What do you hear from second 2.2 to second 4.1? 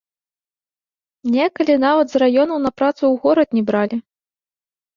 раёнаў на працу ў горад не бралі.